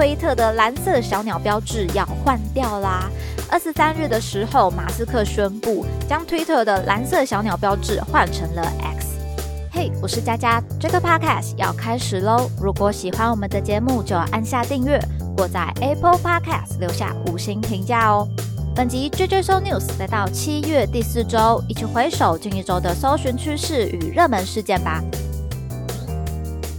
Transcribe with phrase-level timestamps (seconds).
[0.00, 3.10] 推特的蓝色小鸟标志要换掉啦。
[3.50, 9.18] 二十三日的时候，马斯克宣布将推特的蓝色小鸟标志换成了 X。
[9.70, 12.50] 嘿，我是佳佳，这个 Podcast 要开始喽！
[12.62, 14.98] 如果喜欢我们的节目，就要按下订阅，
[15.36, 18.26] 或在 Apple Podcast 留下五星评价哦。
[18.74, 25.02] 本集 JJ s o News 来到七月第四周，一起回首近一周的搜寻趋势与热门事件吧。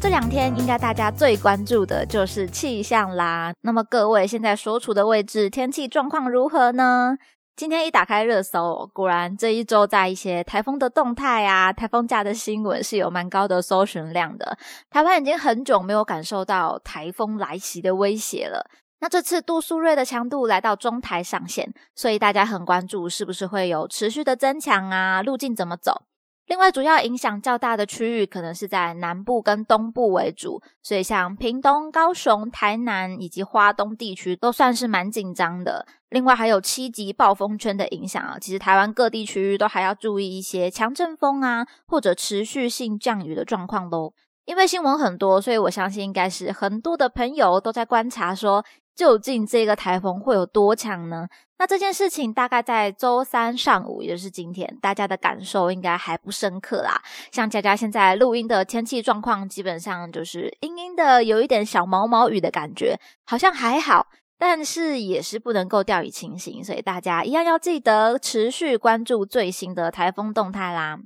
[0.01, 3.53] 这两天应该大家最关注的就是气象啦。
[3.61, 7.15] 那么各位现在所处的位置，天气状况如何呢？
[7.55, 14.57] 今天一打开热搜，果然这一周在一些台风的动态啊、台风假的新闻是有蛮高的搜寻量的。
[14.89, 18.71] 台湾已经很久没有感受到台风来袭的威胁了。
[19.01, 25.21] 那这次杜苏芮的强度来到中台上线，所以大家很关注是不是会有持续的增强啊？
[25.21, 26.01] 路径怎么走？
[26.51, 35.85] 另外，主要影响较大的区域可能是在南部跟东部为主，所以像屏东、高雄、台南以及花东地区都算是蛮紧张的。
[36.09, 44.11] 另外，还有七级暴风圈的影响啊，其实台湾各地区域都还要注意一些强阵风啊，或者持续性降雨的状况喽。
[44.43, 48.65] 因为新闻很多，所以我相信应该是很多的朋友都在观察说。
[48.93, 51.25] 究竟这个台风会有多强呢？
[51.61, 56.99] 那这件事情大概在周三上午，也就是今天，大家的感受应该还不深刻啦。
[57.31, 64.07] 像佳佳现在录音的天气状况，基本上就是阴阴的，有一点小毛毛雨的感觉，好像还好，
[64.39, 70.97] 但是也是不能够掉以轻心，所以大家一样要记得持续关注最新的台风动态啦。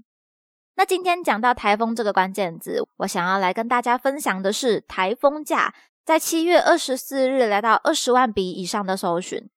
[0.77, 5.73] 那今天讲到台风这个关键字，我想要来跟大家分享的是台风假。
[6.05, 9.49] 在七月二十四日来到二十万笔以上的搜寻，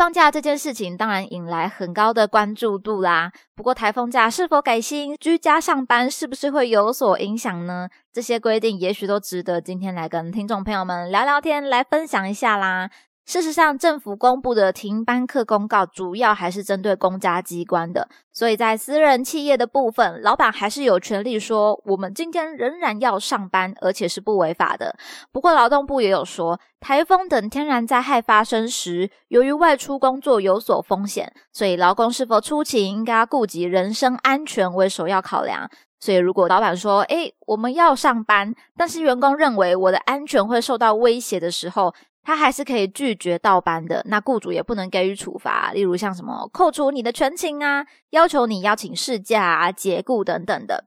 [0.00, 3.30] 放假这件事情当然引来很高的关注度啦。
[3.54, 7.86] 不过台风假是否改薪、居家上班是不是会有所影响呢？
[8.10, 12.88] 这些规定也许都值得今天来跟听众朋友们聊聊天，来分享一下啦。
[13.30, 24.96] 事实上，政府公布的停班课公告主要还是针对公家机关的，所以在私人企业的部分，老板还是有权利说，我们今天仍然要上班，而且是不违法的。
[25.30, 35.70] 不过，劳动部也有说，台风等天然灾害发生时，由于外出工作有所风险，所以劳工是否出勤，应该顾及人身安全为首要考量。
[36.02, 50.84] 所以，如果老板说，诶，我们要上班，但是员工认为我的安全会受到威胁的时候，他还是可以拒绝倒班的，那雇主也不能给予处罚，例如像什么扣除你的全勤啊，要求你邀请事假啊、解雇等等的。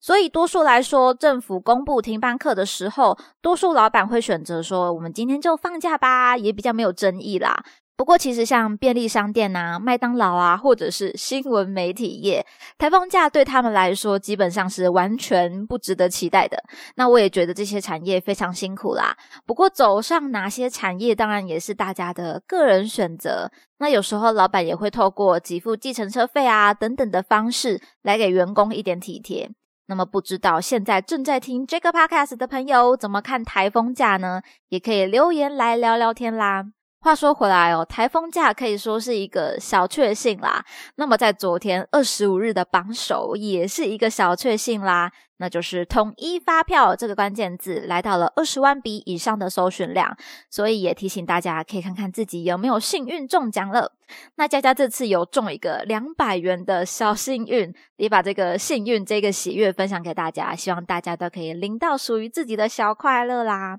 [0.00, 7.64] 所以多数来说，政府公布停班课的时候，多数老板会选择说，我们今天就放假吧，也比较没有争议啦。
[7.96, 12.44] 不过，其实像便利商店啊、麦当劳啊，或者是新闻媒体业，
[12.76, 16.62] 台风假对他们来说基本上是完全不值得期待的。
[16.96, 19.16] 那我也觉得这些产业非常辛苦啦。
[19.46, 23.50] 不过，走上哪些产业，当然也是大家的个人选择。
[23.78, 29.50] 那有时候老板也会透过给付计程车费啊等等的方式来给员工一点体贴。
[29.86, 34.42] 那么，不知道现在正在听这个 podcast 的朋友怎么看台风假呢？
[34.68, 36.64] 也可以留言来聊聊天啦。
[37.06, 40.64] 话说回来哦，台风假可以说是一个小确幸啦。
[40.96, 50.16] 那么在昨天二十五日的榜首也是一个小确幸啦，那就是统一发票这个关键字来到了二十万笔以上的搜寻量，
[50.50, 53.92] 所以也提醒大家可以看看自己有没有幸运中奖了。
[54.34, 63.78] 那佳佳这次有中一个两百元的小幸运，也把这个幸运这个喜悦分享给大家，希望大家都可以领到属于自己的小快乐啦。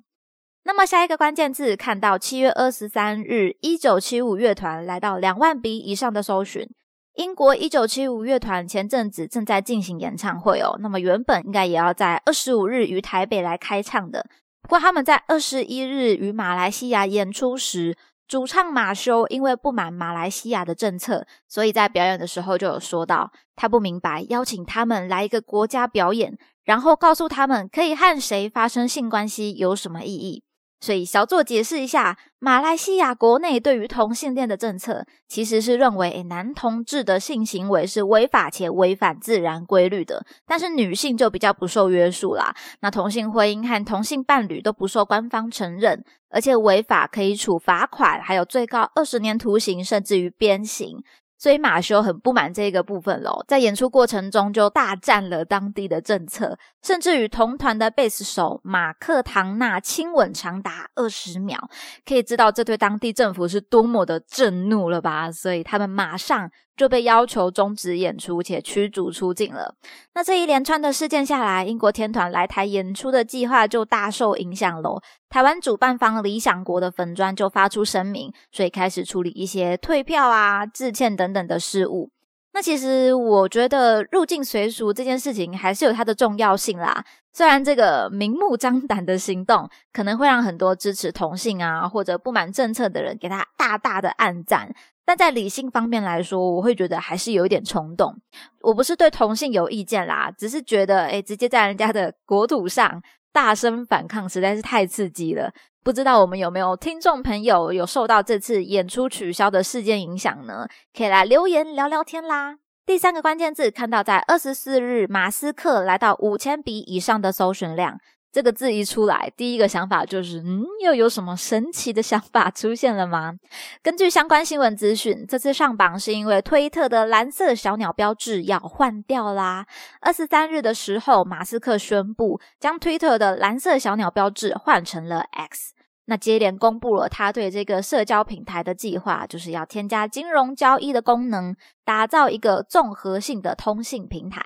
[0.68, 6.70] 那么下一个关键字，看到七月二十三日，一九七五乐团来到两万笔以上的搜寻。
[7.16, 14.26] 英国一九七五乐团前阵子正在进行演唱会哦，那么原本应该也要在二十五日于台北来开唱的，
[14.62, 17.96] 不过他们在二十一日于马来西亚演出时，
[18.28, 30.44] 主唱马修因为不满马来西亚的政策，所以在表演的时候就有说到，他不明白邀请他们来一个国家表演，然后告诉他们可以和谁发生性关系有什么意义。
[30.80, 42.56] 所以小作解释一下，马来西亚国内对于同性恋的政策，其实是认为男同志的性行为是违法且违反自然规律的，但是女性就比较不受约束啦。
[42.82, 51.04] 那同性婚姻和同性伴侣都不受官方承认，而且违法可以处罚款，还有最高二十年徒刑，甚至于鞭刑。
[51.38, 61.70] 所以马修很不满这个部分喽，在演出过程中就大战了当地的政策，甚至与同团的贝斯手马克唐纳亲吻长达二十秒，
[62.06, 65.32] 可以知道这对当地政府是多么的震怒了吧？
[65.32, 69.76] 所以他们马上就被要求终止演出且驱逐出境了。
[70.14, 75.00] 那这一连串的事件下来，英国天团来台演出的计划就大受影响喽。
[75.30, 82.10] 台湾主办方理想国的粉砖就发出声明，所以开始处理一些退票啊、致歉等等的事务。
[82.54, 87.04] 那其实我觉得入境随俗这件事情还是有它的重要性啦。
[87.34, 94.74] 虽然这个明目张胆的行动可能会让很多支持同性啊或者不满政策的人给他大大的暗赞，
[95.06, 98.16] 但在理性方面来说，我会觉得还是有一点冲动。
[98.62, 103.04] 我不是对同性有意见啦，只是觉得诶直接在人家的国土上。
[103.38, 105.54] 大声反抗实在是太刺激了，
[105.84, 110.68] 不知道我们有没有听众朋友有受到这次演出取消的事件影响呢？
[110.92, 112.58] 可以来留言聊聊天啦。
[112.84, 118.00] 第三个关键字看到在二十四日，马斯克来到五千笔以上的搜寻量。
[118.38, 123.34] 这个字一出来，第一个想法就是，嗯，又有什么神奇的想法出现了吗？
[123.82, 129.66] 根据相关新闻资讯，这次上榜是因为推特的蓝色小鸟标志要换掉啦。
[130.02, 135.74] 二十三日的时候，马斯克宣布将推特的蓝色小鸟标志换成了 X。
[136.10, 144.42] 那接连公布了他对这个社交平台的计划，就是要添加金融交易的功能，打造一个综合性的通信平台。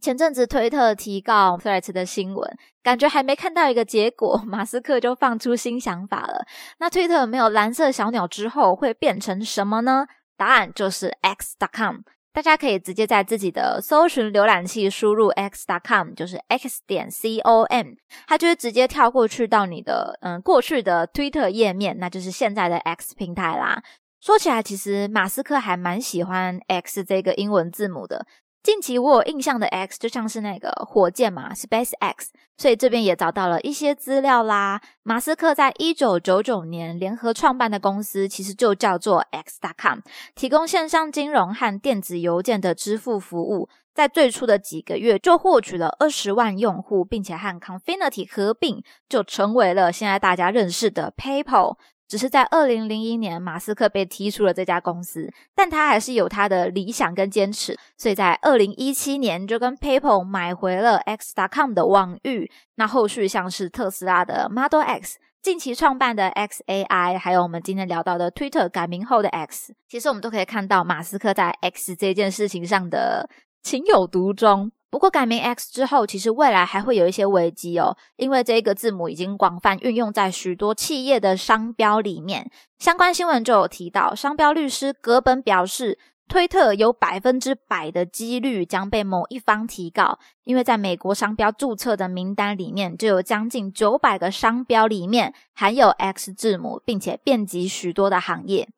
[0.00, 6.44] 前阵子推特提告 Threads 的新闻，感觉还没看到一个结果， 马斯克就放出新想法了。
[6.78, 10.06] 那推特没有蓝色小鸟之后会变成什么呢？
[10.36, 11.98] 答案就是 X.com。
[12.38, 17.94] 大家可以直接在自己的搜寻浏览器输入 x.com，就是 x 点 com，
[18.28, 23.82] 它就会直接跳过去到你的嗯过去的 Twitter 页面，那就是现在的 X 平台啦。
[24.20, 28.24] 说起来，其实马斯克还蛮喜欢 X 这个英文字母的。
[28.62, 34.80] 近期我有印象的 X 就像是那个火箭嘛，Space X，所以这边也找到了一些资料啦。
[35.04, 40.00] 马斯克在一九九九年联合创办的公司，其实就叫做 X.com，
[40.34, 43.68] 提供线上金融和电子邮件的支付服务。
[43.94, 51.76] 在最初的几个月就获取了二十万用户，并且和 Confinity 合并，就成为了现在大家认识的 PayPal。
[52.08, 62.50] 只是在二零零一年，马斯克被踢出了这家公司，但他还是有他的理想跟坚持，所以在二零一七年就跟 PayPal 买回了 X.com 的网域。
[62.76, 73.28] 那后续像是特斯拉的 Model X，近期创办的 XAI，还有我们今天聊到的 Twitter 改名后的 X，其实我们都可以看到马斯克在 X 这件事情上的
[73.62, 74.72] 情有独钟。
[74.90, 82.50] 不过改名 X 之后，其实未来还会有一些危机哦，因为这个字母已经广泛运用在许多企业的商标里面。
[82.78, 98.68] 相关新闻就有提到，商标律师格本表示，推特有百分之百的几率将被某一方提告，因为在美国商标注册的名单里面，就有将近九百个商标里面含有 X 字母，并且遍及许多的行业。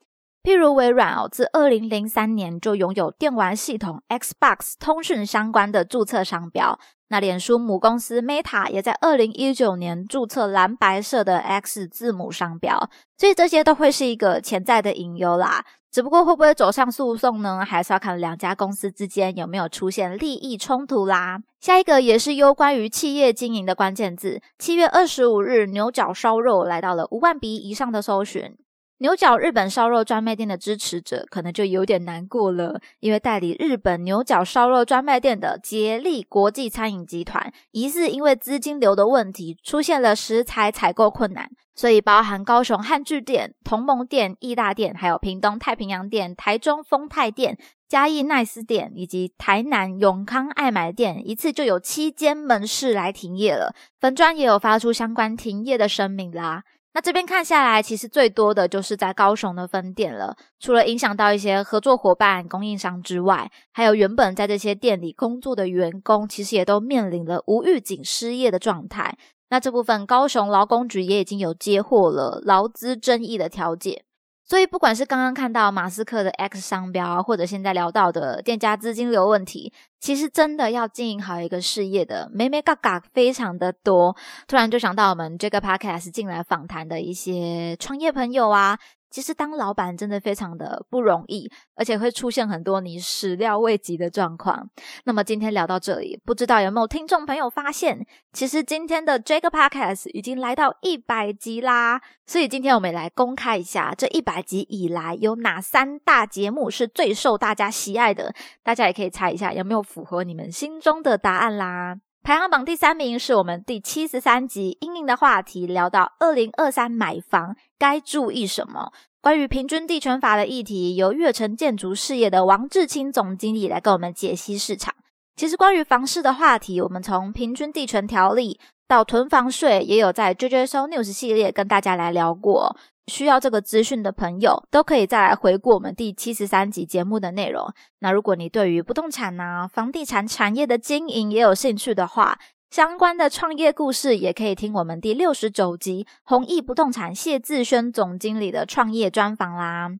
[0.42, 6.78] 譬如微软哦，自二零零三年就拥有电玩系统 Xbox 通讯相关的注册商标。
[7.08, 12.88] 那脸书母公司 Meta 也在二零一九年注册蓝白色的 X 字母商标。
[13.18, 15.64] 所以这些都会是一个潜在的隐忧啦。
[15.90, 17.64] 只不过会不会走上诉讼呢？
[17.64, 21.40] 还是要看两家公司之间有没有出现利益冲突啦。
[21.60, 24.40] 下一个也是攸关于企业经营的关键字。
[24.56, 28.56] 七月二十五日，牛角烧肉来到了五万笔以上的搜寻。
[29.00, 47.56] 牛角日本烧肉专卖店的支持者可能就有点难过了，因为代理日本牛角烧肉专卖店的杰力国际餐饮集团，疑似因为资金流的问题出现了食材采购困难，所以包含高雄汉聚店、同盟店、义大店，还有屏东太平洋店、台中丰泰店、
[47.88, 53.74] 嘉义奈斯店以及台南永康爱买店，一次就有七间门市来停业了。
[53.98, 56.64] 粉专也有发出相关停业的声明啦。
[56.92, 60.36] 那这边看下来，其实最多的就是在高雄的分店了。
[60.58, 69.16] 除了影响到一些合作伙伴、供应商之外，还有原本在这些店里工作的员工，其实也都面临了无预警失业的状态。
[69.50, 74.04] 那这部分高雄劳工局也已经有接获了劳资争议的调解。
[74.50, 84.16] 所以，不管是刚刚看到马斯克的 X 商标，或者现在聊到的店家资金流问题，其实真的要经营好一个事业的，美美嘎嘎非常的多。
[84.48, 88.76] 突然就想到我们这个 podcast 进来访谈的一些创业朋友啊。
[89.10, 94.70] 其实当老板真的非常的不容易，而且会出现很多你始料未及的状况。
[95.04, 102.00] 那么今天聊到这里，不知道有没有听众朋友发现，其实今天的 Jake Podcast 已经来到一百集啦。
[102.26, 108.32] 所以今天我们来公开一下，这一百集以来有哪三大节目是最受大家喜爱的？
[108.62, 111.96] 大家也可以猜一下有没有符合你们心中的答案啦。
[112.22, 118.92] 排行榜第三名是我们第七十三集英英的话题，聊到二零二三买房该注意什么？
[119.22, 124.94] 关于平均地权法的议题，由悦城建筑事业的王志清总经理来跟我们解析市场。
[125.34, 132.76] 其实关于房市的话题，我们从平均地权条例、到囤房税，也有在 JJ So News 系列跟大家来聊过。
[133.10, 137.70] 需要这个资讯的朋友，都可以再来回顾我们第七十三集节目的内容。
[137.98, 142.38] 那如果你对于不动产呐、房地产产业的经营也有兴趣的话，
[142.70, 149.90] 相关的创业故事也可以听我们第六十九集弘毅不动产谢志轩总经理的创业专访啦。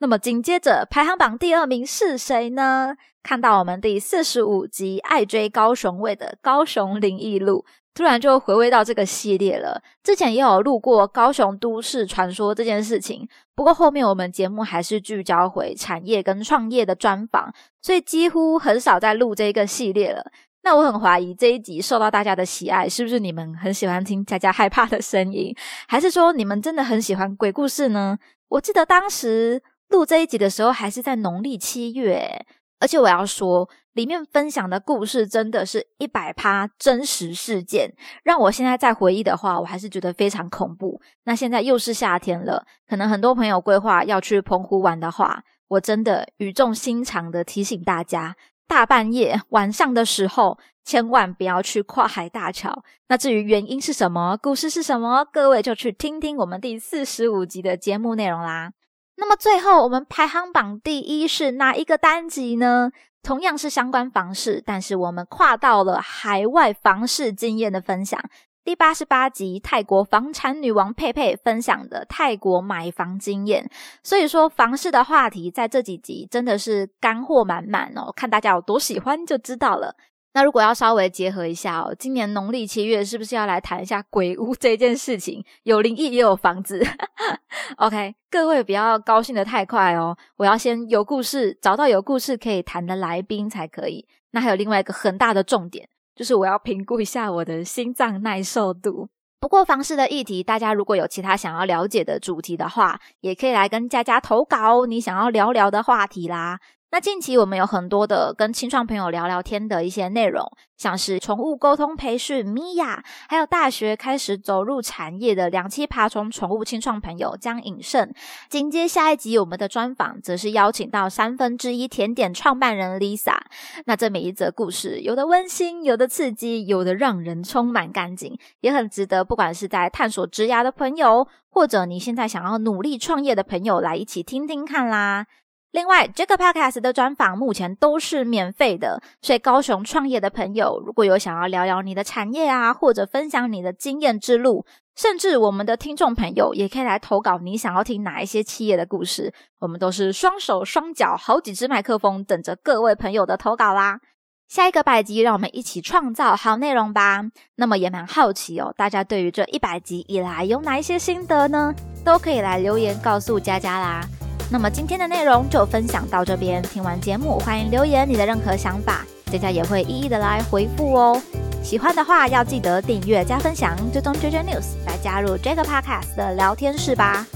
[0.00, 2.94] 那么紧接着排行榜第二名是谁呢？
[3.22, 7.64] 看到我们第四十五集爱追高雄位的高雄灵异路。
[7.98, 9.82] 突然就回味到这个系列了。
[10.04, 17.52] 之前也有录过高雄都市传说这件事情，不过后面我们节目还是聚焦回产业跟创业的专访，
[17.82, 20.30] 所以几乎很少再录这个系列了。
[20.62, 25.52] 那我很怀疑这一集受到大家的喜爱，是不是你们很喜欢听佳佳害怕的声音，
[25.88, 28.16] 还是说你们真的很喜欢鬼故事呢？
[28.50, 32.46] 我记得当时录这一集的时候还是在农历七月，
[32.78, 33.68] 而且我要说。
[33.94, 37.92] 里面分享的故事真的是一百趴真实事件，
[38.22, 41.00] 让我现在再回忆的话，我还是觉得非常恐怖。
[41.24, 48.36] 那现在又是夏天了，可能很多朋友规划要去澎湖玩的话，我真的语重心长的提醒大家，
[48.68, 52.84] 大半夜晚上的时候，千万不要去跨海大桥。
[53.08, 58.74] 那至于原因是什么，故事是什么，各位就去听听我们第四十五集的节目内容啦。
[59.20, 62.92] 那么最后，我们排行榜第一是哪一个单集呢？
[63.20, 68.18] 同样是相关房事，但是我们跨到了海外房事经验的分享。
[68.64, 73.68] 第八十八集，泰国房产女王佩佩分享的泰国买房经验。
[74.04, 79.96] 所以说，房事的话题在这几集真的是干货满满哦，看大家有多喜欢就知道了。
[80.34, 85.44] 那如果要稍微结合一下哦，今年农历七月是不是要来谈一下鬼屋这件事情？
[85.64, 86.80] 有灵异也有房子。
[87.78, 94.06] OK，各位不要高兴的太快哦，我要先有故事，找到有故事可以谈的来宾才可以。
[94.30, 99.08] 那还有另外一个很大的重点，就是我要评估一下我的心脏耐受度。
[99.40, 106.58] 不过房事的议题，大家如果有其他想要了解的主题的话，也可以来跟佳佳投稿你想要聊聊的话题啦。
[106.90, 118.10] 那近期我们有很多的跟青创朋友聊聊天的一些内容，像是宠物沟通培训米娅，还有大学开始走入产业的两栖爬虫宠物青创朋友江颖胜。
[118.48, 123.36] 紧接下一集我们的专访，则是邀请到三分之一甜点创办人 Lisa。
[123.84, 135.26] 那这每一则故事，有的温馨，有的刺激，有的让人充满干劲，也很值得不管是在探索职涯的朋友，或者你现在想要努力创业的朋友，来一起听听看啦。
[135.70, 144.64] 另外，这个 podcast 的专访目前都是免费的，所以高雄创业的朋友，如果有想要聊聊你的产业啊，或者分享你的经验之路，
[144.96, 154.00] 甚至我们的听众朋友也可以来投稿你想要听哪一些企业的故事，我们都是双手双脚好几支麦克风等着各位朋友的投稿啦。
[154.48, 157.22] 下一个百集，让我们一起创造好内容吧。
[157.56, 161.74] 那么也蛮好奇哦，大家对于这一百集以来有哪一些心得呢？
[162.02, 164.00] 都可以来留言告诉佳佳啦。
[164.50, 166.62] 那么今天的内容就分享到这边。
[166.62, 171.20] 听完节目，欢迎留言你的任何想法，佳佳也会一一的来回复哦。
[171.62, 177.26] 喜欢的话要记得订阅加分享，追踪 JJ News 来加入这个 Podcast 的聊天室吧。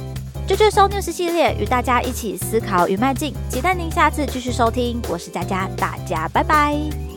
[0.48, 5.00] JJ So News 系列与大家一起思考与迈进，期待您下次继续收听。
[5.08, 7.11] 我是佳佳，大家拜拜。